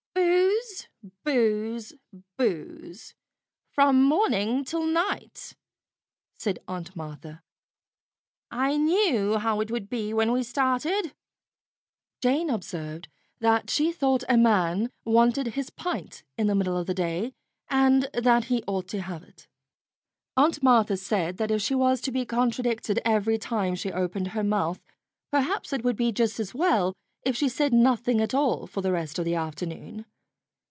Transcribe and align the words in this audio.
"Booze, 1.23 1.93
booze, 1.93 1.93
booze, 2.37 3.15
from 3.71 4.03
morning 4.03 4.63
till 4.63 4.85
night," 4.85 5.53
said 6.37 6.59
Aunt 6.67 6.95
Martha. 6.95 7.41
"I 8.51 8.77
knew 8.77 9.37
how 9.37 9.61
it 9.61 9.71
would 9.71 9.89
be 9.89 10.13
when 10.13 10.31
we 10.31 10.43
started." 10.43 11.13
Jane 12.21 12.49
observed 12.49 13.07
that 13.39 13.69
she 13.69 13.91
thought 13.91 14.23
a 14.29 14.37
man 14.37 14.91
wanted 15.05 15.47
his 15.47 15.69
pint 15.69 16.23
in 16.37 16.47
the 16.47 16.55
middle 16.55 16.77
of 16.77 16.87
the 16.87 16.93
day, 16.93 17.33
and 17.69 18.03
that 18.13 18.45
he 18.45 18.63
ought 18.67 18.87
to 18.89 19.01
have 19.01 19.23
it. 19.23 19.47
Aunt 20.35 20.61
Martha 20.61 20.97
said 20.97 21.37
that 21.37 21.51
if 21.51 21.61
she 21.61 21.75
was 21.75 22.01
to 22.01 22.11
be 22.11 22.25
contradicted 22.25 22.99
every 23.05 23.37
time 23.37 23.75
she 23.75 23.91
opened 23.91 24.29
her 24.29 24.43
mouth, 24.43 24.81
perhaps 25.31 25.71
it 25.73 25.83
would 25.83 25.95
be 25.95 26.11
just 26.11 26.39
as 26.39 26.53
well 26.53 26.93
if 27.23 27.35
she 27.35 27.47
said 27.49 27.71
nothing 27.73 28.19
at 28.19 28.33
all 28.33 28.65
for 28.65 28.81
the 28.81 28.91
rest 28.91 29.19
of 29.19 29.25
the 29.25 29.35
afternoon. 29.35 30.05